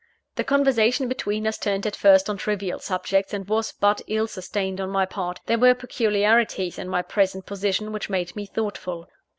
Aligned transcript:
The 0.33 0.43
conversation 0.43 1.07
between 1.07 1.45
us 1.45 1.59
turned 1.59 1.85
at 1.85 1.95
first 1.95 2.27
on 2.27 2.35
trivial 2.35 2.79
subjects, 2.79 3.35
and 3.35 3.47
was 3.47 3.71
but 3.71 4.01
ill 4.07 4.25
sustained 4.25 4.81
on 4.81 4.89
my 4.89 5.05
part 5.05 5.41
there 5.45 5.59
were 5.59 5.75
peculiarities 5.75 6.79
in 6.79 6.89
my 6.89 7.03
present 7.03 7.45
position 7.45 7.91
which 7.91 8.09
made 8.09 8.35
me 8.35 8.47
thoughtful. 8.47 9.07